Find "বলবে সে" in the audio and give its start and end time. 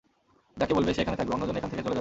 0.77-1.01